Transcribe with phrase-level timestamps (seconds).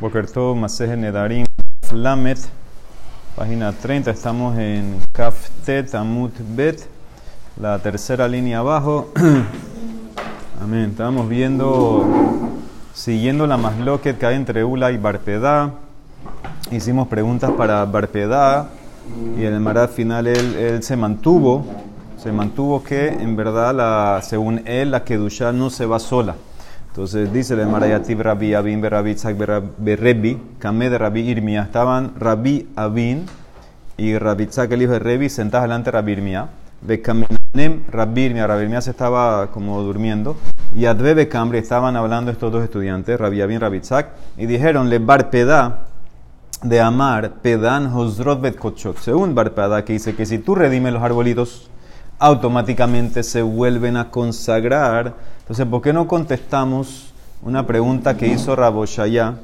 [0.00, 1.46] Bokerto Maseje Nedarim
[1.90, 2.38] Lamet,
[3.34, 4.10] página 30.
[4.10, 6.86] Estamos en Kaftet Amut Bet,
[7.58, 9.10] la tercera línea abajo.
[10.62, 10.90] Amén.
[10.90, 12.04] Estamos viendo,
[12.92, 15.72] siguiendo la masloquet que hay entre Ula y Barpedá.
[16.70, 18.68] Hicimos preguntas para Barpedá
[19.38, 21.64] y en el marad final él, él se mantuvo.
[22.18, 26.36] Se mantuvo que en verdad, la, según él, la Kedusha no se va sola.
[26.96, 29.36] Entonces dice el Marayatib Rabbi Abin Rabbi Tzak
[29.76, 31.64] Berrebi, Kameh de Rabbi Irmia.
[31.64, 33.26] Estaban Rabbi Abin
[33.98, 36.48] y Rabbi Tzak, el hijo de Rebi, sentados delante de Rabbi Irmia.
[36.80, 38.46] Bekaminanem Rabbi Irmia.
[38.46, 40.38] Rabbi Irmia se estaba como durmiendo.
[40.74, 44.98] Y Adve Bekamri estaban hablando estos dos estudiantes, Rabbi Abin, Rabbi Tzak, y dijeron, le
[44.98, 45.80] Barpedá
[46.62, 48.96] de Amar, Pedan Hosrot Bet Kochot.
[49.00, 51.68] Según Barpedá, que dice que si tú redimes los arbolitos,
[52.18, 55.14] automáticamente se vuelven a consagrar.
[55.40, 57.12] Entonces, ¿por qué no contestamos
[57.42, 59.34] una pregunta que hizo Rab Hoshaya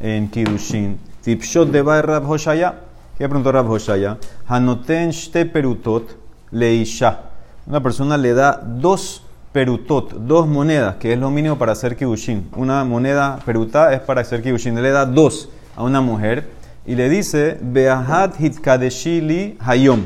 [0.00, 0.98] en Kiddushin?
[1.22, 2.74] Tipshot de Rab Hoshaya.
[3.16, 4.18] ¿Qué preguntó Rab Hoshaya?
[4.46, 6.16] Hanoten shte perutot
[6.50, 7.20] leisha.
[7.66, 12.50] Una persona le da dos perutot, dos monedas, que es lo mínimo para hacer Kiddushin.
[12.56, 14.82] Una moneda perutá es para hacer Kiddushin.
[14.82, 16.48] Le da dos a una mujer
[16.86, 20.04] y le dice, Beahat hitkadeshili hayom.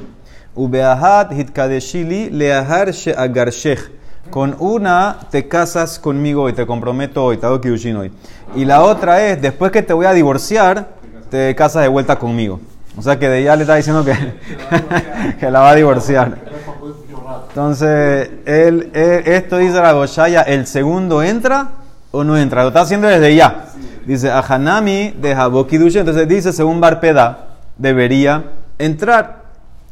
[0.58, 3.92] Ubeahat hitkadeshili leahar sheagarshech.
[4.30, 8.12] Con una te casas conmigo hoy, te comprometo hoy, te hago kiddushin hoy.
[8.54, 10.88] Y la otra es, después que te voy a divorciar,
[11.30, 12.60] te casas de vuelta conmigo.
[12.96, 14.12] O sea que de ella le está diciendo que,
[15.40, 16.36] que la va a divorciar.
[17.48, 21.70] Entonces, él, esto dice la Goshaya, ¿el segundo entra
[22.10, 22.62] o no entra?
[22.62, 23.66] Lo está haciendo desde ya.
[24.04, 25.30] Dice, a Hanami de.
[25.32, 28.44] Entonces dice, según Barpeda, debería
[28.78, 29.47] entrar.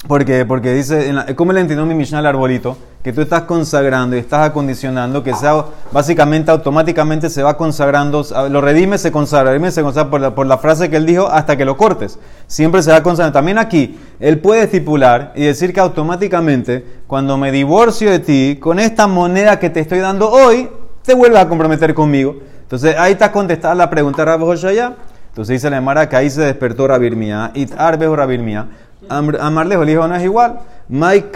[0.07, 2.77] Porque, porque dice, ¿cómo le entendió mi Mishnah al arbolito?
[3.03, 8.61] Que tú estás consagrando y estás acondicionando, que sea básicamente automáticamente se va consagrando, lo
[8.61, 11.77] redime, se consagra, redime, se consagra por la, frase que él dijo hasta que lo
[11.77, 12.19] cortes.
[12.47, 13.37] Siempre se va consagrando.
[13.37, 18.78] También aquí, él puede estipular y decir que automáticamente, cuando me divorcio de ti, con
[18.78, 20.69] esta moneda que te estoy dando hoy,
[21.03, 22.37] te vuelves a comprometer conmigo.
[22.62, 24.45] Entonces ahí está contestada la pregunta de Rabbi.
[25.36, 27.50] Entonces dice la Emara que ahí se despertó Rabirmía.
[27.52, 28.69] It arbejo Rabirmía.
[29.10, 30.60] Amarlejo le dijo, no es igual.
[30.88, 31.30] Mai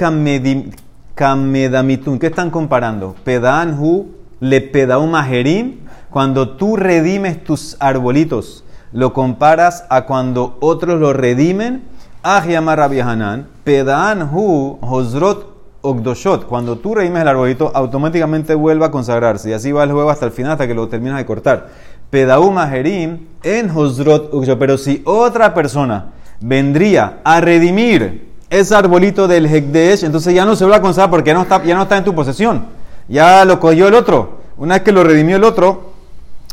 [1.14, 2.18] kamedamitun.
[2.18, 3.14] ¿Qué están comparando?
[3.24, 4.06] Pedanhu
[4.40, 5.80] le pedaum majerim.
[6.08, 11.82] Cuando tú redimes tus arbolitos, lo comparas a cuando otros lo redimen.
[12.22, 13.48] Ah, llama Rabbi Hanan.
[13.64, 15.50] Pedanhu hosrot
[15.82, 19.48] Ogdoshot, cuando tú redimes el arbolito, automáticamente vuelve a consagrarse.
[19.48, 21.68] Y así va el juego hasta el final, hasta que lo terminas de cortar.
[22.10, 24.58] Pedaú Majerim en Hosrot Ogdoshot.
[24.58, 30.64] Pero si otra persona vendría a redimir ese arbolito del Hekdesh, entonces ya no se
[30.64, 32.66] vuelve a consagrar porque ya no, está, ya no está en tu posesión.
[33.08, 34.40] Ya lo cogió el otro.
[34.56, 35.90] Una vez que lo redimió el otro,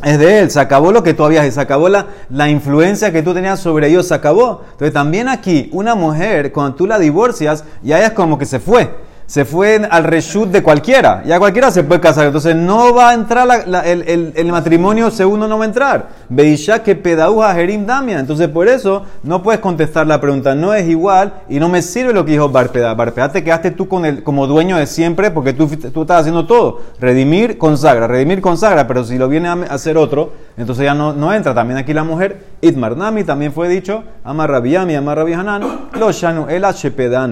[0.04, 3.22] es de él, se acabó lo que tú habías, se acabó la, la influencia que
[3.22, 4.62] tú tenías sobre ellos, se acabó.
[4.72, 9.07] Entonces también aquí, una mujer, cuando tú la divorcias, ya es como que se fue.
[9.28, 11.22] Se fue al reshut de cualquiera.
[11.26, 12.28] Ya cualquiera se puede casar.
[12.28, 15.68] Entonces no va a entrar la- la- el, el- el matrimonio segundo, no va a
[15.68, 16.08] entrar.
[16.30, 18.20] Beisha que pedauja jerim damia.
[18.20, 20.54] Entonces por eso no puedes contestar la pregunta.
[20.54, 22.94] No es igual y no me sirve lo que dijo Barpeda.
[22.94, 26.46] Barpeda te quedaste tú con el, como dueño de siempre porque tú, tú estás haciendo
[26.46, 26.80] todo.
[26.98, 28.06] Redimir, consagra.
[28.06, 28.86] Redimir, consagra.
[28.88, 31.52] Pero si lo viene a hacer otro, entonces ya no, no entra.
[31.54, 36.10] También aquí la mujer, Itmar Nami, también fue dicho, Amar Rabiyami, Amar Rabbi Hanan, Lo
[36.12, 36.64] Shanu El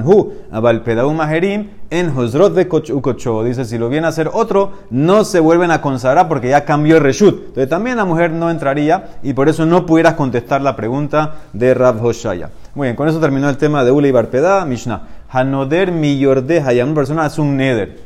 [0.04, 3.44] Hu, Abal Pedau Majerim, en Hosrot de Ukocho.
[3.44, 6.96] Dice, si lo viene a hacer otro, no se vuelven a consagrar porque ya cambió
[6.96, 7.34] el reshut.
[7.48, 11.74] Entonces también la mujer no entraría y por eso no pudieras contestar la pregunta de
[11.74, 12.50] Rab Hoshaya.
[12.74, 15.02] Muy bien, con eso terminó el tema de Ula y Barpeda, Mishnah.
[15.28, 17.98] Hanoder mi yordehaya, una persona hace un neder.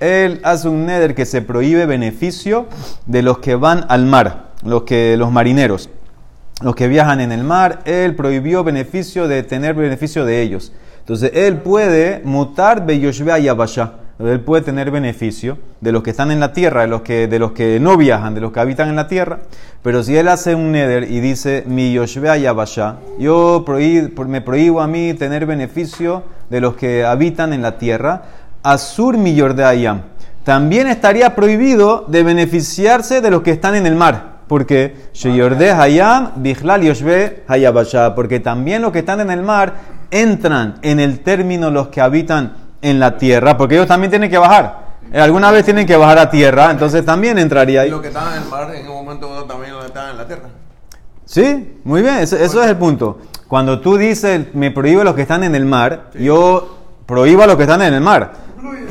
[0.00, 2.66] Él hace un neder que se prohíbe beneficio
[3.06, 5.90] de los que van al mar, los, que, los marineros,
[6.62, 7.80] los que viajan en el mar.
[7.84, 10.72] Él prohibió beneficio de tener beneficio de ellos.
[11.08, 13.92] Entonces él puede mutar beyoshvea yabasha.
[14.18, 17.38] Él puede tener beneficio de los que están en la tierra, de los que, de
[17.38, 19.38] los que no viajan, de los que habitan en la tierra.
[19.82, 24.82] Pero si él hace un neder y dice, mi yoshvea yabasha, yo prohí- me prohíbo
[24.82, 28.24] a mí tener beneficio de los que habitan en la tierra,
[28.62, 30.02] Asur mi Yordayam.
[30.44, 34.40] También estaría prohibido de beneficiarse de los que están en el mar.
[34.46, 34.94] Porque
[35.78, 38.14] Hayam, Bichlal Yoshbe Hayabasha.
[38.14, 42.54] Porque también los que están en el mar entran en el término los que habitan
[42.82, 43.56] en la tierra.
[43.56, 44.88] Porque ellos también tienen que bajar.
[45.12, 47.90] Eh, Alguna vez tienen que bajar a tierra, entonces también entraría ahí.
[47.90, 50.48] los que estaban en el mar en un momento también estaban en la tierra.
[51.24, 53.18] Sí, muy bien, eso, eso es el punto.
[53.48, 56.76] Cuando tú dices, me prohíbo a los que están en el mar, yo
[57.06, 58.32] prohíbo a los que están en el mar.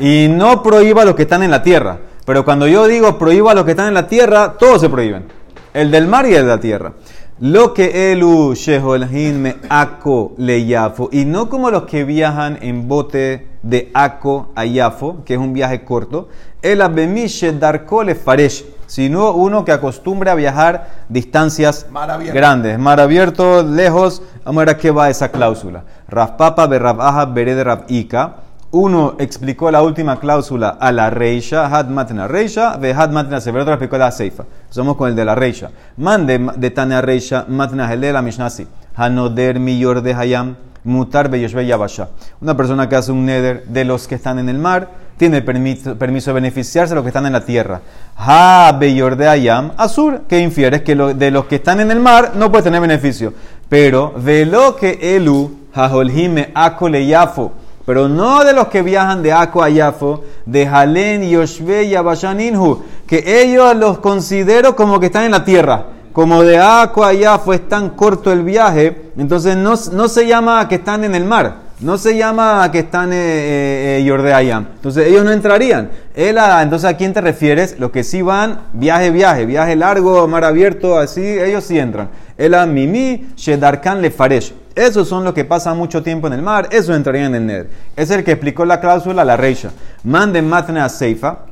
[0.00, 1.98] Y no prohíbo a los que están en la tierra.
[2.24, 5.26] Pero cuando yo digo prohíbo a los que están en la tierra, todos se prohíben.
[5.72, 6.92] El del mar y el de la tierra.
[7.40, 11.08] Lo que elu sheholhin me ako le yafo.
[11.12, 15.52] Y no como los que viajan en bote de ako a yafo, que es un
[15.52, 16.28] viaje corto.
[16.62, 18.64] El abemishe darko le faresh.
[18.88, 22.76] Sino uno que acostumbra a viajar distancias Mar grandes.
[22.78, 24.22] Mar abierto, lejos.
[24.44, 25.84] Vamos a ver a qué va esa cláusula.
[26.08, 28.47] Rafpapa berrabaja bered rabika.
[28.70, 33.62] Uno explicó la última cláusula a la reisha, had matna reisha, ve had matna sefer,
[33.62, 34.44] otro explicó la seifa.
[34.68, 35.70] Somos con el de la reisha.
[35.96, 38.66] Mande de tania reisha, matna hele la mishnasi.
[38.94, 42.10] Hanoder miyor de hayam, mutar be yoshbe yabasha.
[42.42, 45.96] Una persona que hace un neder de los que están en el mar, tiene permiso,
[45.96, 47.80] permiso de beneficiarse de los que están en la tierra.
[48.18, 52.32] Ha beyor de hayam, azur, que infieres que de los que están en el mar
[52.34, 53.32] no puede tener beneficio.
[53.70, 57.52] Pero velo que elu, hajolhime akole yafo.
[57.88, 62.38] Pero no de los que viajan de Aco a Yafo, de Jalén, Yoshbe y Abashan
[62.38, 65.86] Inhu, que ellos los considero como que están en la tierra.
[66.12, 70.68] Como de Aco a Yafo es tan corto el viaje, entonces no, no se llama
[70.68, 71.60] que están en el mar.
[71.80, 74.50] No se llama que están eh, eh, eh.
[74.52, 75.88] Entonces ellos no entrarían.
[76.14, 77.76] Él a- entonces, ¿a quién te refieres?
[77.78, 82.10] Los que sí van, viaje, viaje, viaje largo, mar abierto, así, ellos sí entran.
[82.36, 84.52] El a Mimi, Shedarkan le Faresh.
[84.78, 87.70] Esos son los que pasan mucho tiempo en el mar, esos entrarían en el Neder.
[87.96, 89.72] Es el que explicó la cláusula la Reisha.
[90.04, 91.46] Manden Matna a Seifa.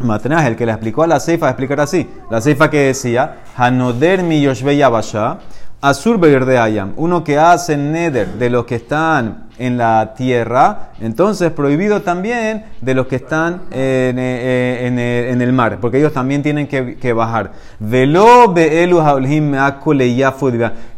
[0.00, 2.06] Matna es el que le explicó a la Seifa, a explicar así.
[2.30, 5.38] La Seifa que decía, Hanoder mi Yoshbe Yabasha,
[5.80, 11.50] Azur de Ayam, uno que hace neder de los que están en la tierra, entonces
[11.50, 16.12] prohibido también de los que están en, eh, en, eh, en el mar, porque ellos
[16.12, 17.52] también tienen que, que bajar.
[17.78, 18.54] Velo.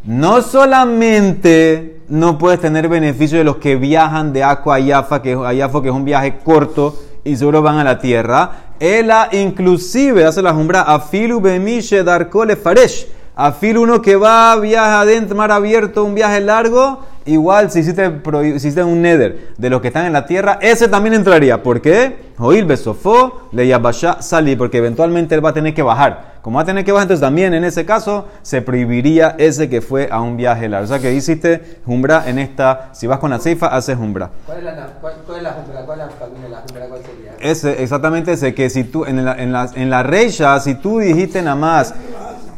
[0.05, 5.33] No solamente no puedes tener beneficio de los que viajan de Aco a Yafa, que,
[5.33, 8.51] a que es un viaje corto y seguro van a la tierra.
[8.79, 13.07] Ela inclusive hace la jumbra afilu bemishe darkole faresh.
[13.42, 18.46] Afil uno que va, viaja adentro, mar abierto, un viaje largo, igual si hiciste, si
[18.48, 21.62] hiciste un neder de los que están en la tierra, ese también entraría.
[21.62, 22.31] ¿Por qué?
[22.37, 26.40] Joil besofó, le yabasha salí, porque eventualmente él va a tener que bajar.
[26.42, 29.81] Como va a tener que bajar, entonces también en ese caso se prohibiría ese que
[29.81, 30.84] fue a un viaje largo.
[30.84, 34.31] O sea que hiciste jumbra en esta, si vas con la ceifa, haces jumbra.
[34.44, 35.87] ¿Cuál es la, cuál, cuál es la jumbra?
[35.87, 36.88] ¿Cuál es la jumbra?
[36.88, 37.32] ¿Cuál sería?
[37.40, 40.98] Ese, exactamente ese, que si tú, en la, en la, en la reisha, si tú
[40.98, 41.94] dijiste nada más,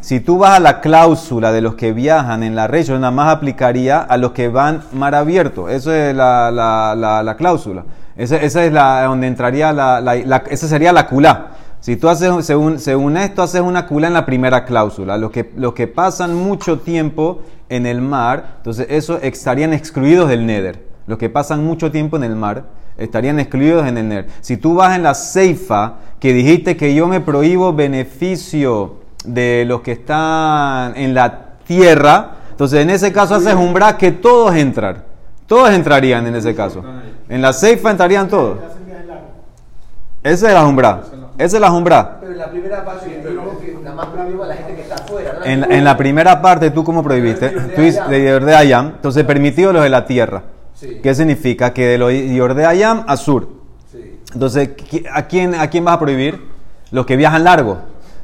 [0.03, 3.35] si tú vas a la cláusula de los que viajan en la reisha, nada más
[3.35, 5.69] aplicaría a los que van mar abierto.
[5.69, 7.85] Eso es la, la, la, la cláusula.
[8.17, 11.53] Esa, esa es la donde entraría la, esa sería la culá.
[11.79, 15.17] Si tú haces, según, esto, haces una culá en la primera cláusula.
[15.17, 20.47] Los que, los que pasan mucho tiempo en el mar, entonces eso estarían excluidos del
[20.47, 20.85] neder.
[21.07, 22.65] Los que pasan mucho tiempo en el mar
[22.99, 24.27] estarían excluidos en el NER.
[24.41, 29.81] Si tú vas en la Ceifa, que dijiste que yo me prohíbo beneficio de los
[29.83, 35.05] que están en la tierra, entonces en ese caso haces umbra que todos entrar.
[35.47, 36.83] Todos entrarían en ese caso.
[37.29, 38.59] En la Ceifa entrarían todos.
[40.23, 41.03] Esa es la umbra.
[41.39, 42.19] Esa es la umbra.
[42.21, 45.35] Pero en la primera parte que nada más prohibimos a la gente que está afuera.
[45.41, 45.45] ¿no?
[45.45, 47.49] En, la- en la primera parte, ¿tú cómo prohibiste?
[47.75, 50.43] Tú dices de Ayam, entonces permitido los de la tierra.
[50.75, 51.01] Sí.
[51.03, 51.73] ¿Qué significa?
[51.73, 53.49] Que de los Yordé Ayam a sur.
[53.91, 54.21] Sí.
[54.33, 56.41] Entonces, ¿qui- ¿a quién, ¿a quién vas a prohibir?
[56.93, 57.79] Los que viajan largo.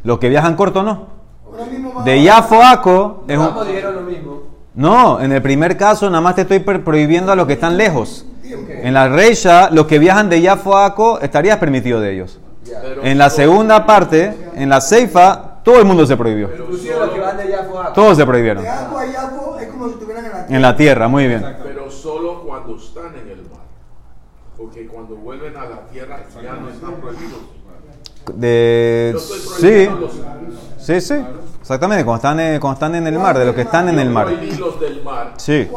[0.08, 1.06] Los que viajan corto, no.
[2.02, 3.52] De Yafo a Aco es un-.
[4.75, 8.24] No, en el primer caso nada más te estoy prohibiendo a los que están lejos.
[8.43, 12.41] En la Reisha, los que viajan de Yafo a Aco, estarías permitido de ellos.
[13.03, 16.48] En la segunda parte, en la Seifa, todo el mundo se prohibió.
[17.93, 18.62] Todos se prohibieron.
[18.62, 20.56] De agua y agua es como si estuvieran en la tierra.
[20.56, 21.44] En la tierra, muy bien.
[21.62, 23.60] Pero solo cuando están en el mar.
[24.56, 27.58] Porque cuando vuelven a la tierra ya no están prohibidos.
[28.34, 29.15] De...
[29.58, 29.89] Sí,
[30.79, 31.15] sí, sí.
[31.60, 34.10] Exactamente, cuando están, eh, cuando están en el mar, de los que están en el
[34.10, 34.29] mar.
[35.37, 35.69] Sí.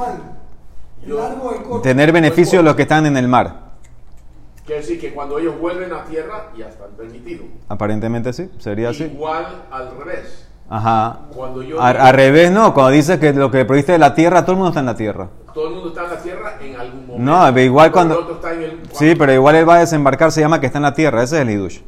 [1.84, 3.72] Tener beneficio de los que están en el mar.
[4.66, 7.46] Quiere decir que cuando ellos vuelven a tierra ya están permitidos.
[7.68, 9.04] Aparentemente sí, sería así.
[9.06, 10.48] Igual al revés.
[10.70, 11.20] Ajá.
[11.36, 12.74] Cuando yo Al, al revés, no.
[12.74, 14.96] Cuando dices que lo que prohibiste de la tierra, todo el mundo está en la
[14.96, 15.28] tierra.
[15.54, 17.24] todo el mundo está en la tierra en algún momento.
[17.32, 19.80] No, pero igual cuando- el otro está en el- Sí, pero igual él va a
[19.80, 21.24] desembarcar, se llama que está en la tierra.
[21.24, 21.80] Ese es el hidush.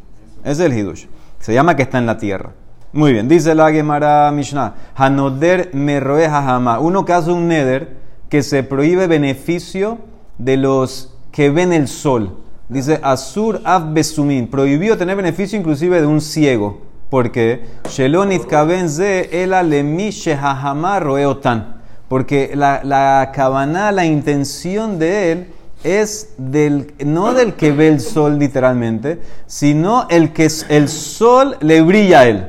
[0.43, 1.05] Es el hidush.
[1.39, 2.51] Se llama que está en la tierra.
[2.91, 4.75] Muy bien, dice la Gemara Mishnah.
[4.95, 6.79] Hanoder meroe hajama.
[6.79, 7.97] Uno que hace un neder
[8.29, 9.97] que se prohíbe beneficio
[10.37, 12.37] de los que ven el sol.
[12.69, 14.47] Dice Asur av besumin.
[14.47, 16.81] Prohibió tener beneficio inclusive de un ciego.
[17.09, 21.81] Porque Shelonit kabenze ela lemi shehahama roeotan.
[22.07, 25.52] Porque la, la cabana, la intención de él
[25.83, 31.81] es del, no del que ve el sol literalmente, sino el que el sol le
[31.81, 32.47] brilla a él.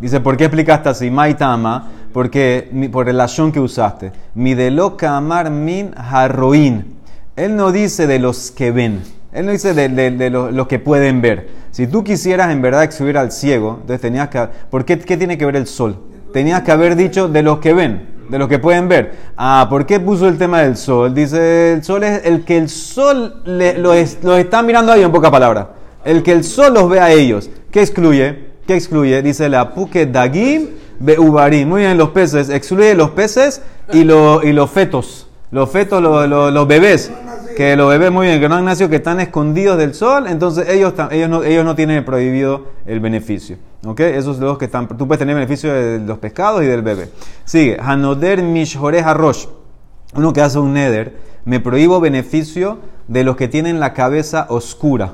[0.00, 1.10] Dice, ¿por qué explicaste así?
[1.10, 4.12] Maitama, porque por el lashon que usaste.
[4.34, 6.96] Mi de lo amar min harroín.
[7.34, 9.02] Él no dice de los que ven.
[9.32, 11.48] Él no dice de, de- los, que pueden ver.
[11.70, 14.48] Si tú quisieras en verdad excluir al ciego, entonces tenías que...
[14.70, 15.98] ¿Por qué, qué tiene que ver el sol?
[16.32, 19.14] Tenías que haber dicho de los que ven, de los que pueden ver.
[19.36, 21.14] Ah, ¿por qué puso el tema del sol?
[21.14, 25.02] Dice, el sol es el que el sol le- lo, es- lo está mirando ahí
[25.02, 25.66] en pocas palabras.
[26.04, 27.50] El que el sol los ve a ellos.
[27.70, 28.46] ¿Qué excluye?
[28.66, 29.22] ¿Qué excluye?
[29.22, 30.68] Dice la puke dagim
[30.98, 31.68] beubarim.
[31.68, 32.48] Muy bien, los peces.
[32.50, 35.28] Excluye los peces y, lo- y los fetos.
[35.50, 37.10] Los fetos, lo- lo- los bebés.
[37.56, 40.26] Que los bebés, muy bien, que no han nacido, que están escondidos del sol.
[40.28, 43.56] Entonces ellos, ellos, no, ellos no tienen prohibido el beneficio.
[43.84, 44.00] ¿Ok?
[44.00, 44.88] Esos los que están.
[44.88, 47.10] Tú puedes tener beneficio de los pescados y del bebé.
[47.44, 47.76] Sigue.
[47.80, 49.46] Hanoder mishore harosh
[50.14, 52.78] uno que hace un neder, me prohíbo beneficio
[53.08, 55.12] de los que tienen la cabeza oscura.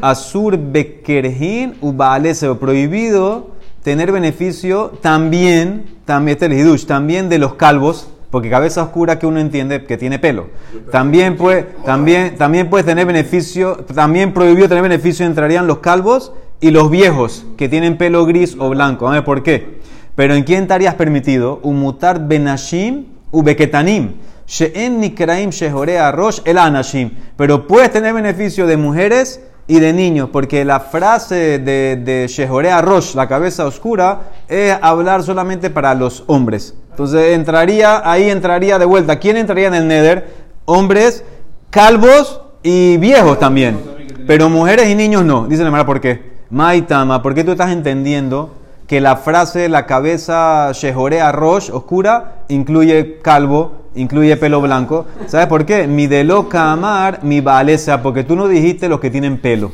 [0.00, 3.50] Asur bekerhin ubaleseo, prohibido
[3.82, 9.84] tener beneficio también, también este también de los calvos, porque cabeza oscura que uno entiende
[9.84, 10.48] que tiene pelo.
[10.92, 16.70] También puede, también, también puede tener beneficio, también prohibido tener beneficio entrarían los calvos y
[16.70, 19.08] los viejos que tienen pelo gris o blanco.
[19.08, 19.80] A ver por qué.
[20.14, 21.60] Pero ¿en quién estarías permitido?
[21.62, 24.14] Umutar benashim ubeketanim.
[24.46, 27.10] She'en nikraim shehorea rosh el anashim.
[27.36, 32.80] Pero puedes tener beneficio de mujeres y de niños, porque la frase de, de shehorea
[32.80, 36.74] rosh, la cabeza oscura, es hablar solamente para los hombres.
[36.90, 39.18] Entonces entraría, ahí entraría de vuelta.
[39.20, 40.34] ¿Quién entraría en el neder?
[40.64, 41.22] Hombres,
[41.70, 43.78] calvos y viejos también.
[44.26, 45.46] Pero mujeres y niños no.
[45.46, 46.37] Dice la ¿por qué?
[46.50, 48.54] Maitama, ¿por qué tú estás entendiendo
[48.86, 55.04] que la frase la cabeza shehorea rosh, oscura, incluye calvo, incluye pelo blanco?
[55.26, 55.86] ¿Sabes por qué?
[55.86, 59.70] Mi de loca amar, mi valesa, porque tú no dijiste los que tienen pelo.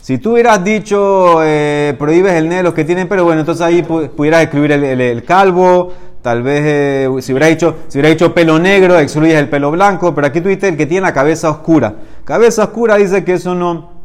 [0.00, 3.82] Si tú hubieras dicho, eh, prohíbes el nene los que tienen pelo, bueno, entonces ahí
[3.82, 8.34] pu- pudieras escribir el, el- calvo, tal vez eh, si hubieras dicho, si hubieras dicho
[8.34, 11.50] pelo negro, excluyes el pelo blanco, pero aquí tú dices el que tiene la cabeza
[11.50, 11.94] oscura.
[12.24, 13.99] Cabeza oscura dice que eso no,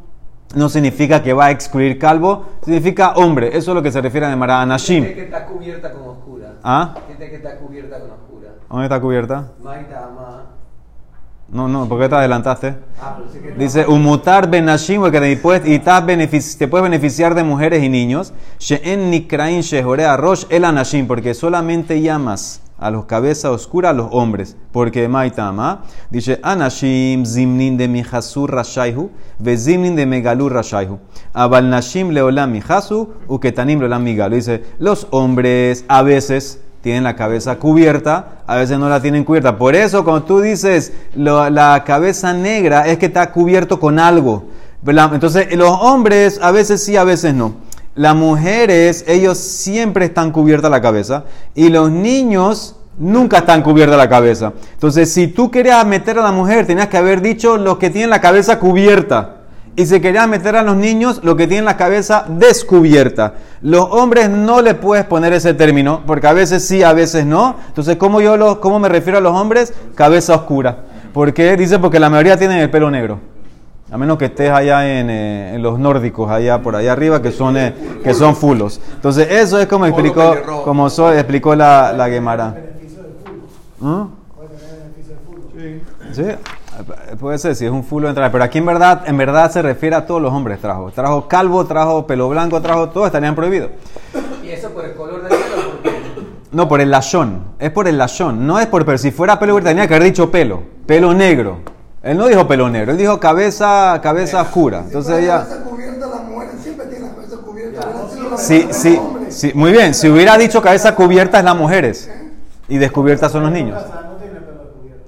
[0.55, 3.49] no significa que va a excluir calvo, significa hombre.
[3.49, 5.03] Eso es lo que se refiere a Mara Anashim.
[5.03, 6.53] Gente que está cubierta con oscura.
[6.63, 6.95] ¿Ah?
[7.07, 8.49] Gente que está cubierta con oscura.
[8.69, 9.51] ¿Dónde está cubierta?
[9.61, 10.43] Maita, ama.
[11.47, 12.75] No, no, ¿por qué te adelantaste?
[12.99, 17.43] Ah, pero sí que Dice, umutar benashim, porque te puedes, y te puedes beneficiar de
[17.43, 18.33] mujeres y niños.
[18.57, 24.07] She'en nikrain shehorea rosh el anashim, porque solamente llamas a los cabezas oscuras a los
[24.11, 24.57] hombres.
[24.71, 30.99] Porque maitama, dice, anashim zimnin de mijasur rashaihu, ve zimnin de megalur rashaihu.
[31.33, 34.35] Abal nashim leolam mijasu, uketanim leolam migalu.
[34.35, 39.57] Dice, los hombres a veces tienen la cabeza cubierta, a veces no la tienen cubierta.
[39.57, 44.45] Por eso, cuando tú dices lo- la cabeza negra, es que está cubierto con algo.
[44.83, 45.15] ¿verdad?
[45.15, 47.55] Entonces, los hombres a veces sí, a veces no.
[47.95, 51.23] Las mujeres, ellos siempre están cubiertas la cabeza.
[51.55, 54.51] Y los niños nunca están cubierta la cabeza.
[54.73, 58.09] Entonces, si tú querías meter a la mujer, tenías que haber dicho los que tienen
[58.09, 59.37] la cabeza cubierta.
[59.77, 63.35] Y si querías meter a los niños, lo que tienen la cabeza descubierta.
[63.61, 67.55] Los hombres no le puedes poner ese término, porque a veces sí, a veces no.
[67.67, 69.73] Entonces, ¿cómo, yo los, cómo me refiero a los hombres?
[69.95, 70.79] Cabeza oscura.
[71.13, 71.55] ¿Por qué?
[71.57, 73.34] Dice porque la mayoría tienen el pelo negro.
[73.91, 77.31] A menos que estés allá en, eh, en los nórdicos, allá por allá arriba, que
[77.31, 77.73] son, eh,
[78.03, 78.81] que son fulos.
[78.95, 82.49] Entonces, eso es como explicó, como so- explicó la, la Gemara.
[82.51, 84.07] beneficio del fútbol.
[84.09, 84.35] ¿Mm?
[84.35, 86.13] Puede tener beneficio del fútbol.
[86.15, 89.51] Sí, eh, puede ser, si es un fulo entrar, pero aquí en verdad, en verdad
[89.51, 90.89] se refiere a todos los hombres trajo.
[90.91, 93.69] Trajo calvo, trajo pelo blanco, trajo todos estarían prohibidos.
[94.43, 95.93] Y eso por el color del pelo,
[96.51, 99.61] No, por el lachón, es por el lachón, no es por, pero si fuera pelo
[99.61, 101.74] tenía que haber dicho pelo, pelo negro.
[102.05, 104.83] Él no dijo pelo negro, él dijo cabeza, cabeza oscura.
[104.85, 107.79] Entonces la ella, cabeza cubierta, las mujeres siempre tienen la cabeza cubierta.
[107.83, 108.03] ¿verdad?
[108.13, 111.55] Si no la sí, sí, sí, muy bien, si hubiera dicho cabeza cubierta es las
[111.55, 112.11] mujeres
[112.67, 113.83] y descubiertas son los niños.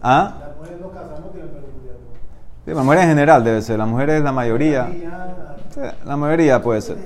[0.01, 0.37] ¿Ah?
[0.39, 2.01] Las mujeres no casadas no tienen pelo cubierto.
[2.65, 4.89] Sí, las mujeres en general debe ser, las mujeres la mayoría.
[4.91, 5.27] Y ya,
[5.75, 6.97] Sí, La mayoría puede ser.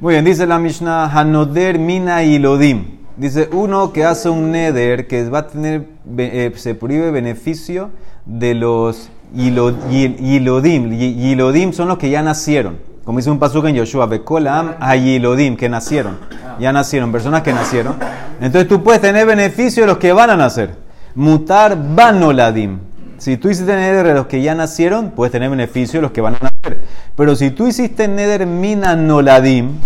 [0.00, 3.00] Muy bien, dice la Mishnah, Hanoder Mina y Lodim.
[3.18, 7.90] Dice, uno que hace un neder que va a tener, eh, se prohíbe beneficio
[8.24, 10.90] de los yilodim.
[10.92, 12.78] Yi- Yilodim son los que ya nacieron.
[13.04, 16.18] Como dice un pasuk en Yoshua, Bekolam a yilodim, que nacieron.
[16.58, 17.94] Ya nacieron, personas que nacieron.
[18.40, 20.70] Entonces tú puedes tener beneficio de los que van a nacer.
[21.14, 22.78] Mutar banoladim.
[23.18, 26.20] Si tú hiciste neder de los que ya nacieron, puedes tener beneficio de los que
[26.20, 26.82] van a nacer.
[27.16, 29.78] Pero si tú hiciste neder mina noladim,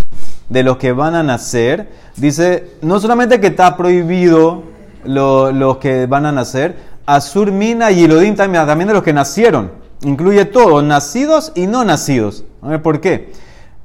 [0.49, 4.63] de los que van a nacer, dice, no solamente que está prohibido
[5.05, 9.71] lo- los que van a nacer, Asur mina y Ilodim también, de los que nacieron.
[10.03, 12.43] Incluye todo, nacidos y no nacidos.
[12.61, 13.31] A ver por qué.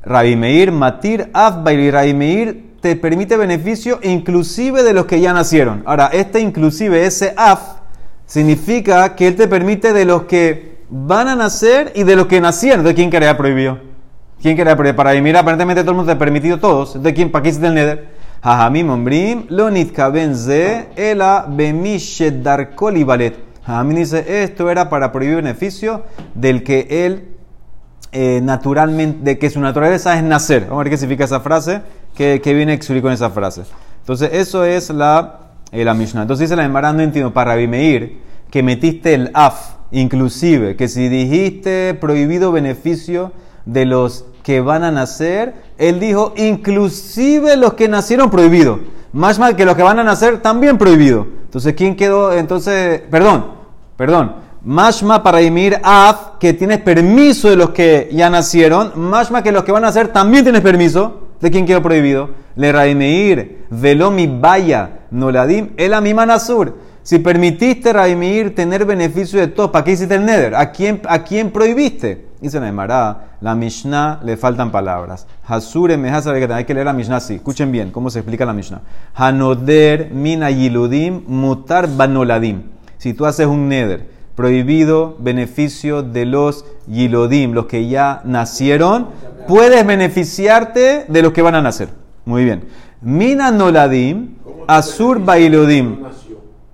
[0.03, 5.33] Rabbi Meir, Matir, Afbair y Rabbi Meir te permite beneficio inclusive de los que ya
[5.33, 5.83] nacieron.
[5.85, 7.61] Ahora, este inclusive, ese af,
[8.25, 12.41] significa que él te permite de los que van a nacer y de los que
[12.41, 12.85] nacieron.
[12.85, 13.81] ¿De quién quería prohibido?
[14.41, 14.97] ¿Quién quería prohibido?
[14.97, 17.03] Para mira, aparentemente todo el mundo te ha permitido todos.
[17.03, 17.31] ¿De quién?
[17.31, 18.09] ¿Para qué hiciste el neder?
[18.47, 23.35] Jajamim ombrim, lo nitkaben ze, ela bemishet darkol y balet.
[23.67, 27.25] Jajamim dice, esto era para prohibir beneficio del que él
[28.13, 30.67] eh, naturalmente, de que su naturaleza es nacer.
[30.67, 31.83] Vamos a ver qué significa esa frase,
[32.15, 33.63] que, que viene a explicar con esa frase.
[33.99, 35.41] Entonces, eso es la,
[35.73, 36.23] eh, la Mishnah.
[36.23, 41.09] Entonces dice la Emara, no entiendo, para Rabimeir, que metiste el af, inclusive, que si
[41.09, 43.33] dijiste prohibido beneficio
[43.65, 48.79] de los que van a nacer, él dijo, inclusive los que nacieron prohibido.
[49.13, 51.27] Más mal que los que van a nacer también prohibido.
[51.47, 52.33] Entonces, ¿quién quedó?
[52.33, 53.47] Entonces, perdón,
[53.97, 54.37] perdón.
[54.63, 58.93] Mashma para dimir af, que tienes permiso de los que ya nacieron.
[58.95, 61.23] Mashma que los que van a nacer también tienes permiso.
[61.41, 62.31] ¿De quién quedó prohibido?
[62.55, 66.73] Le raimeir, velomi vaya, noladim, el amima nasur.
[67.03, 70.55] Si permitiste, Raimir, tener beneficio de todos, ¿para qué hiciste el neder?
[70.55, 72.26] ¿A quién, a quién prohibiste?
[72.41, 75.27] Dice la Emara, la Mishnah le faltan palabras.
[75.47, 77.37] Hasure me que hay que leer la Mishnah así.
[77.37, 78.83] Escuchen bien cómo se explica la Mishnah.
[79.15, 82.63] Hanoder mina yiludim mutar banoladim.
[82.99, 89.09] Si tú haces un neder, prohibido beneficio de los yilodim, los que ya nacieron,
[89.49, 91.89] puedes beneficiarte de los que van a nacer.
[92.27, 92.65] Muy bien.
[93.01, 96.01] Mina noladim, asur bailodim.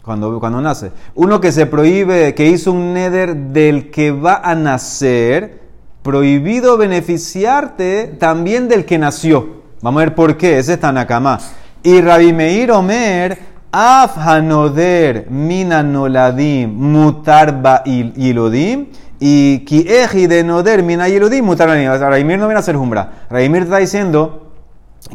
[0.02, 0.90] Cuando, cuando nace.
[1.14, 5.60] Uno que se prohíbe, que hizo un neder del que va a nacer,
[6.02, 9.62] prohibido beneficiarte también del que nació.
[9.80, 10.58] Vamos a ver por qué.
[10.58, 11.38] Ese es Tanakama.
[11.84, 18.88] Y Rabbi Meir Omer, Af hanoder mina noladim mutarba ilodim.
[19.18, 19.84] Y ki
[20.26, 23.26] de noder mina ilodim mutarba Raimir no viene a hacer jumbra.
[23.30, 24.52] Raimir está diciendo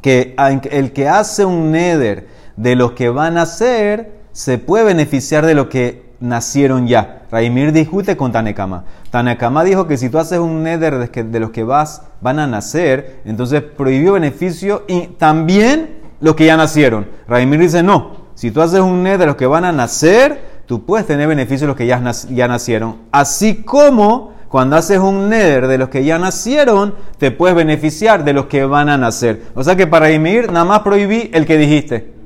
[0.02, 0.36] que
[0.72, 5.56] el que hace un neder de los que van a ser se puede beneficiar de
[5.56, 7.24] lo que nacieron ya.
[7.32, 8.84] Raimir discute con Tanekama.
[9.10, 13.22] Tanekama dijo que si tú haces un neder de, los que vas, van a nacer,
[13.26, 17.08] entonces prohibió beneficio y también los que ya nacieron.
[17.28, 18.28] Raimir dice no.
[18.36, 21.66] Si tú haces un neder de los que van a nacer, tú puedes tener beneficio
[21.66, 22.98] de los que ya, nacieron.
[23.12, 28.34] Así como cuando haces un neder de los que ya nacieron, te puedes beneficiar de
[28.34, 29.46] los que van a nacer.
[29.56, 32.17] O sea que para Raimir nada más prohibí el que dijiste.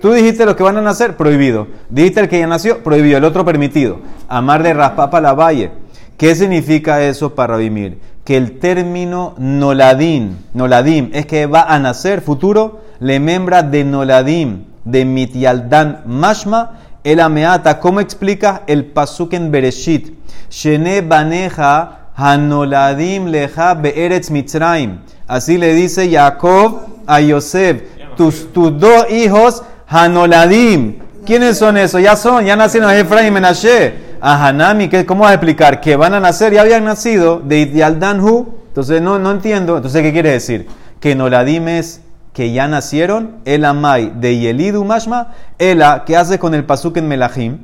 [0.00, 1.68] Tú dijiste los que van a nacer, prohibido.
[1.88, 3.18] Dijiste el que ya nació, prohibido.
[3.18, 4.00] El otro permitido.
[4.28, 5.70] Amar de raspapa la valle.
[6.16, 7.98] ¿Qué significa eso para vivir?
[8.24, 14.64] Que el término noladim, noladim, es que va a nacer futuro, le membra de noladim,
[14.84, 17.80] de mitialdan mashma, el ameata.
[17.80, 20.14] ¿Cómo explica el pasuk en Bereshit?
[20.50, 24.98] Shene baneja hanoladim leja be'eretz mitzrayim.
[25.28, 27.82] Así le dice Jacob a Yosef,
[28.16, 30.98] tus, tus dos hijos Hanoladim.
[31.24, 32.00] ¿Quiénes son esos?
[32.00, 34.06] Ya son, ya nacieron Efraín y Menashe.
[34.20, 35.80] A Hanami, ¿cómo vas a explicar?
[35.80, 37.62] Que van a nacer, ya habían nacido de.
[37.62, 39.76] Entonces no, no entiendo.
[39.76, 40.66] Entonces, ¿qué quiere decir?
[41.00, 42.00] Que Noladim es
[42.32, 43.36] que ya nacieron.
[43.44, 45.32] El Amai de Yelidu Mashma.
[45.58, 47.58] Ela, ¿qué hace con el pasuk en Melahim?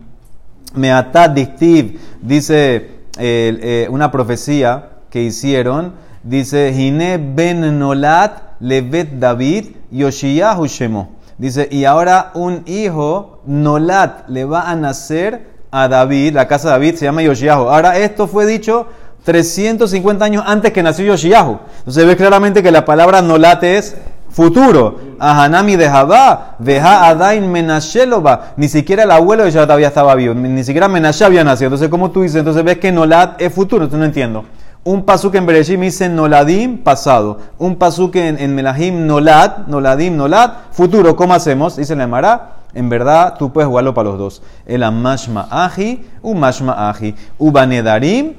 [0.75, 5.95] Meatad Dictiv, dice eh, una profecía que hicieron.
[6.23, 11.22] Dice, Hine ben Nolat levet David Yoshiyahu Shemo.
[11.43, 16.73] Dice, y ahora un hijo, Nolat, le va a nacer a David, la casa de
[16.75, 17.69] David se llama Yoshiahu.
[17.69, 18.87] Ahora esto fue dicho
[19.25, 21.59] 350 años antes que nació Yoshiahu.
[21.79, 23.97] Entonces ve claramente que la palabra Nolat es
[24.31, 25.01] futuro.
[25.19, 28.53] A Hanami de Jabá, Veja Adain Menashelova.
[28.57, 31.67] Ni siquiera el abuelo de ella todavía estaba vivo, ni siquiera Menashe había nacido.
[31.67, 32.37] Entonces, ¿cómo tú dices?
[32.37, 33.83] Entonces ves que Nolat es futuro.
[33.83, 34.45] Entonces no entiendo.
[34.85, 37.39] Un pasuk en Bereshim dice Noladim, pasado.
[37.59, 41.15] Un pasuk en, en Melahim, Nolad, Noladim, Nolad, futuro.
[41.15, 41.77] ¿Cómo hacemos?
[41.77, 42.57] Dice la Emara.
[42.75, 44.43] En verdad, tú puedes jugarlo para los dos.
[44.67, 47.15] El amashma aji, un mashma aji.
[47.39, 48.35] Ubanedarim,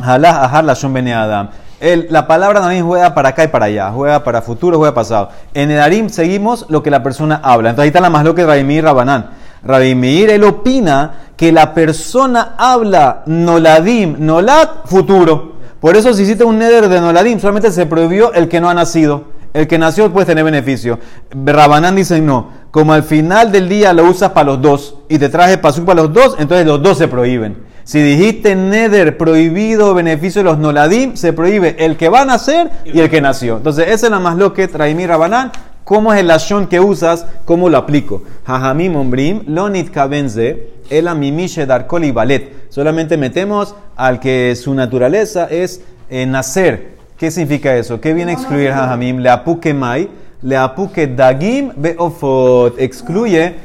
[0.00, 1.50] halah ahar lashon bene adam.
[1.78, 5.28] El, la palabra también juega para acá y para allá, juega para futuro, juega pasado.
[5.54, 7.70] En Edarim seguimos lo que la persona habla.
[7.70, 9.30] Entonces ahí está la más lo que Raimir Rabanán.
[9.62, 15.59] Rabimir, él opina que la persona habla noladim, nolad, futuro.
[15.80, 18.74] Por eso si hiciste un neder de Noladim, solamente se prohibió el que no ha
[18.74, 19.24] nacido.
[19.52, 20.98] El que nació puede tener beneficio.
[21.30, 22.60] Rabanán dice no.
[22.70, 26.02] Como al final del día lo usas para los dos y te traje pasuk para
[26.02, 27.56] los dos, entonces los dos se prohíben.
[27.82, 32.70] Si dijiste neder prohibido beneficio de los noladim, se prohíbe el que va a nacer
[32.84, 33.56] y el que nació.
[33.56, 35.50] Entonces, esa es la más lo que trae mi Rabanán.
[35.90, 37.26] ¿Cómo es el lashon que usas?
[37.44, 38.22] ¿Cómo lo aplico?
[38.46, 42.68] Jajamim ombrim, lonit kabenze, el amimishe darkol y balet.
[42.68, 46.90] Solamente metemos al que su naturaleza es eh, nacer.
[47.18, 48.00] ¿Qué significa eso?
[48.00, 49.18] ¿Qué viene a excluir Jajamim?
[49.18, 50.08] Le mai
[50.42, 52.78] le apuque dagim beofot.
[52.78, 53.56] Excluye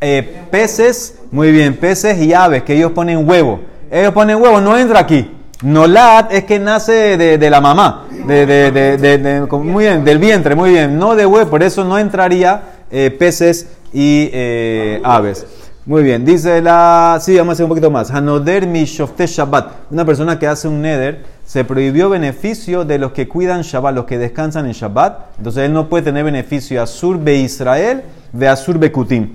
[0.00, 3.60] eh, peces, muy bien, peces y aves que ellos ponen huevo.
[3.90, 5.30] Ellos ponen huevo, no entra aquí.
[5.66, 10.96] Nolat es que nace de, la mamá, de, de- muy bien, del vientre, muy bien,
[10.96, 15.44] no de huevo, por eso no entraría eh, peces y eh, aves.
[15.84, 17.18] Muy bien, dice la.
[17.20, 18.10] Sí, vamos a hacer un poquito más.
[18.12, 19.90] Hanoder mi shofte Shabbat.
[19.90, 24.04] Una persona que hace un neder se prohibió beneficio de los que cuidan Shabbat, los
[24.04, 25.36] que descansan en Shabbat.
[25.38, 28.02] Entonces él no puede tener beneficio a Sur be Israel,
[28.32, 29.32] de Asur be Kutim.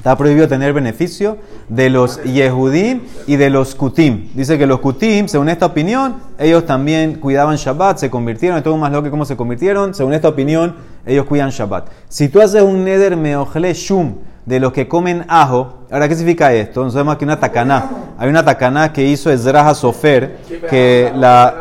[0.00, 1.36] Está prohibido tener beneficio
[1.68, 4.30] de los Yehudim y de los Kutim.
[4.32, 8.80] Dice que los Kutim, según esta opinión, ellos también cuidaban Shabbat, se convirtieron, esto es
[8.80, 11.88] más loco que cómo se convirtieron, según esta opinión, ellos cuidan Shabbat.
[12.08, 14.14] Si tú haces un neder meojle shum
[14.46, 16.80] de los que comen ajo, ahora, ¿qué significa esto?
[16.80, 17.90] Nosotros vemos aquí una tacaná.
[18.16, 20.38] Hay una tacaná que hizo Ezra Sofer,
[20.70, 21.56] que la,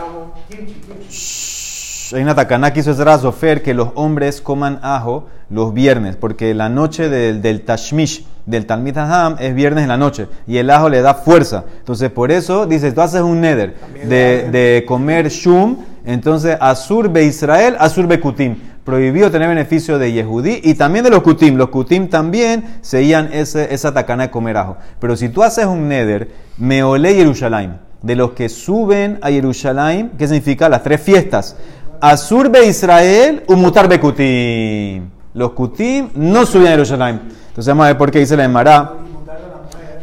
[2.35, 7.09] Tacaná que hizo Ezra Sofer que los hombres coman ajo los viernes, porque la noche
[7.09, 11.01] del, del Tashmish, del Talmid Haham, es viernes en la noche, y el ajo le
[11.01, 11.65] da fuerza.
[11.77, 17.23] Entonces, por eso, dice, tú haces un neder de, de comer shum, entonces, Asur be
[17.23, 18.55] Israel, Asur be Kutim.
[18.83, 21.55] Prohibió tener beneficio de Yehudí y también de los Kutim.
[21.55, 24.77] Los Kutim también seguían ese, esa tacaná de comer ajo.
[24.99, 30.25] Pero si tú haces un neder, Meole Yerushalayim, de los que suben a Jerusalén, ¿qué
[30.25, 30.69] significa?
[30.69, 31.55] Las tres fiestas.
[32.01, 35.09] Asur be Israel, Umutar be Kutim.
[35.33, 37.21] Los Kutim no subían a Jerusalén.
[37.49, 38.93] Entonces vamos a ver por qué dice la Emara.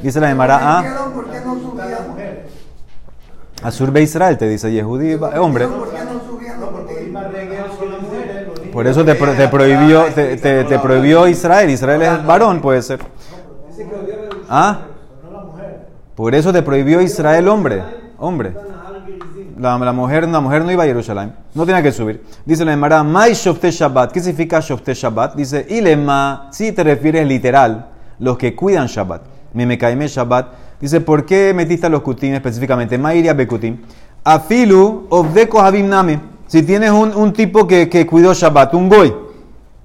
[0.02, 1.88] Dice la Emara, ah, ¿Por qué no subían?
[3.62, 5.66] Asur be Israel, te dice Yehudí, hombre.
[8.72, 11.70] ¿Por eso te, te prohibió, te- te prohibió Israel.
[11.70, 13.00] Israel es varón, puede ser.
[14.50, 14.80] ¿Ah?
[16.14, 17.82] Por eso te prohibió Israel hombre.
[18.18, 18.54] Hombre.
[19.58, 21.32] La, la mujer, la mujer no iba a Jerusalén.
[21.54, 22.22] No tenía que subir.
[22.44, 24.12] Dice la Emara, Mai Shofte Shabbat.
[24.12, 25.34] ¿Qué significa Shofte Shabbat?
[25.34, 27.86] Dice, Ilema, si te refieres literal,
[28.18, 29.22] los que cuidan Shabbat.
[29.54, 30.48] Me me caime Shabbat.
[30.80, 32.98] Dice, ¿por qué metiste a los kutim específicamente?
[32.98, 33.78] Mairia Bekutim.
[34.24, 36.20] Afilu Ovdeko Habim Name.
[36.46, 39.14] Si tienes un, un tipo que, que cuidó Shabbat, un goy.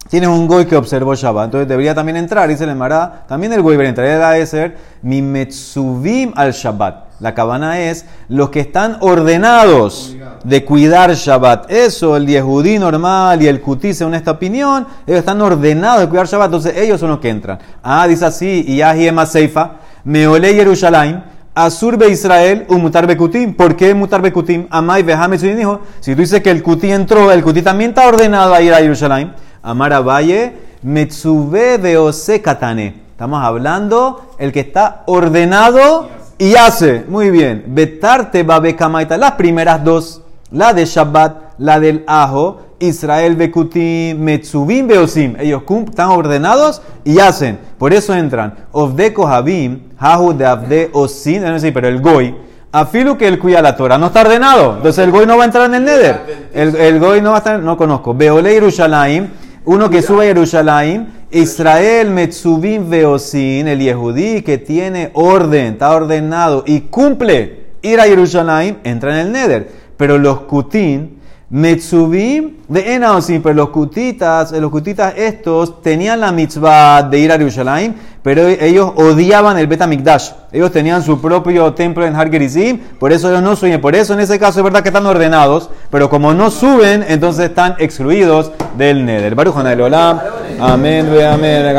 [0.09, 3.61] Tienes un goy que observó Shabbat, entonces debería también entrar, dice el Emara, también el
[3.61, 7.10] goy debería entrar, Él ha de ser mi metzuvim al Shabbat.
[7.21, 11.71] La cabana es los que están ordenados de cuidar Shabbat.
[11.71, 16.25] Eso, el Yehudí normal y el Kutí, según esta opinión, ellos están ordenados de cuidar
[16.25, 17.59] Shabbat, entonces ellos son los que entran.
[17.83, 21.21] Ah, dice así, y Yahi Seifa, Meole Yerushalayim,
[21.53, 23.53] Asur be Israel, umutar be Kutim.
[23.53, 24.65] ¿Por qué mutar be Kutim?
[24.71, 25.81] Amai vejame su dijo.
[25.99, 28.77] Si tú dices que el Kutí entró, el Kutí también está ordenado a ir a
[28.77, 29.33] Jerusalén.
[29.61, 33.01] Amar Valle, Metsube Beose Katane.
[33.11, 36.09] Estamos hablando el que está ordenado
[36.41, 37.05] y hace.
[37.07, 37.65] Muy bien.
[37.67, 39.15] Betarte Babe Kamaita.
[39.15, 45.35] Las primeras dos, la de Shabbat, la del Ajo, Israel Bekutim, Metsubim Beosim.
[45.39, 47.59] Ellos están ordenados y hacen.
[47.77, 48.55] Por eso entran.
[48.71, 51.45] Ovde Kohabim, Hahu de Avde Osin.
[51.45, 52.35] Es decir, pero el Goy.
[52.71, 54.77] Afilu que él cuida la Torah, no está ordenado.
[54.77, 56.49] Entonces el Goy no va a entrar en el Neder.
[56.55, 58.15] El, el Goy no va a estar, no conozco.
[58.15, 59.27] Beole Yerushalayim,
[59.65, 61.20] uno que sube a Yerushalayim.
[61.31, 68.79] Israel Metsubim Veosin, el Yehudí que tiene orden, está ordenado y cumple ir a Jerusalén,
[68.83, 69.71] entra en el Neder.
[69.95, 71.20] Pero los Kutim,
[71.51, 77.37] Metsubim de Enaosim, pero los Kutitas, los Kutitas estos tenían la mitzvah de ir a
[77.37, 80.29] Jerusalén, pero ellos odiaban el Bet Mikdash.
[80.53, 83.81] Ellos tenían su propio templo en Har Gerizim, por eso ellos no suben.
[83.81, 87.49] Por eso en ese caso es verdad que están ordenados, pero como no suben, entonces
[87.49, 89.35] están excluidos del Neder.
[89.35, 90.19] Baruch Olam.
[90.57, 91.65] Amén, amén.